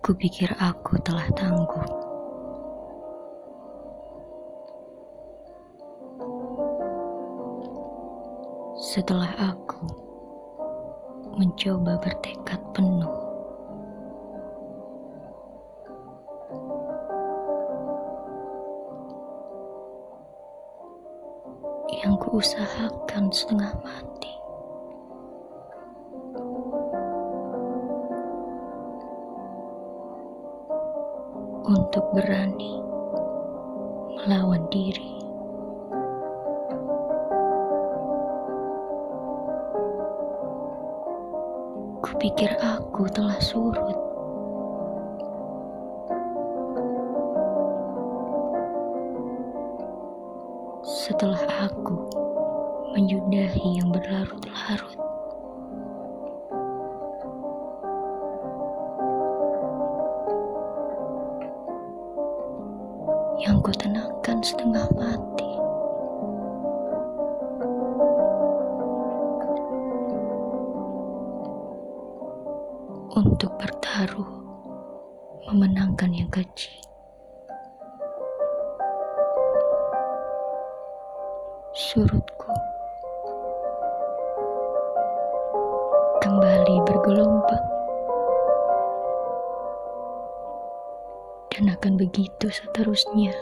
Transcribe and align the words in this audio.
Kupikir 0.00 0.50
aku 0.58 0.98
telah 1.06 1.28
tangguh. 1.36 1.86
Setelah 8.80 9.30
aku 9.38 9.86
mencoba 11.38 11.94
bertekad 12.02 12.58
penuh, 12.74 13.16
yang 22.02 22.18
kuusahakan 22.18 23.30
setengah 23.30 23.76
mati. 23.84 24.09
Untuk 31.70 32.02
berani 32.10 32.82
melawan 34.18 34.66
diri. 34.74 35.22
Kupikir 42.02 42.50
aku 42.58 43.06
telah 43.14 43.38
surut. 43.38 43.94
Setelah 50.82 51.70
aku 51.70 52.10
menyudahi 52.98 53.78
yang 53.78 53.94
berlarut-larut. 53.94 55.09
Yang 63.40 63.56
ku 63.64 63.72
tenangkan 63.72 64.38
setengah 64.44 64.86
mati. 65.00 65.50
Untuk 73.16 73.50
bertaruh 73.56 74.32
memenangkan 75.48 76.12
yang 76.12 76.28
kecil. 76.28 76.80
surutku 81.70 82.52
kembali 86.20 86.76
bergelombang 86.86 87.79
dan 91.50 91.74
akan 91.74 91.98
begitu 91.98 92.46
seterusnya. 92.48 93.34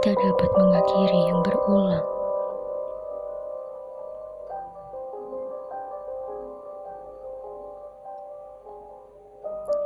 Tak 0.00 0.16
dapat 0.16 0.50
mengakhiri 0.56 1.20
yang 1.28 1.40
berulang. 1.44 2.20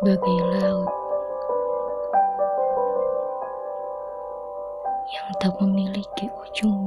bagai 0.05 0.39
laut 0.61 0.93
yang 5.09 5.29
tak 5.41 5.57
memiliki 5.65 6.29
ujungnya. 6.45 6.84